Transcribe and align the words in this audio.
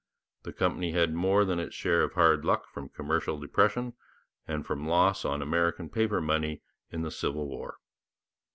The 0.41 0.51
company 0.51 0.93
had 0.93 1.13
more 1.13 1.45
than 1.45 1.59
its 1.59 1.75
share 1.75 2.01
of 2.01 2.13
hard 2.13 2.43
luck 2.43 2.67
from 2.73 2.89
commercial 2.89 3.39
depression, 3.39 3.93
and 4.47 4.65
from 4.65 4.87
loss 4.87 5.23
on 5.25 5.43
American 5.43 5.89
paper 5.91 6.19
money 6.21 6.63
in 6.91 7.03
the 7.03 7.11
Civil 7.11 7.47
War. 7.47 7.77